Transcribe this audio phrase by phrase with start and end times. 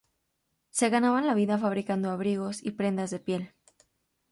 [0.71, 3.53] Se ganaban la vida fabricando abrigos y prendas de piel.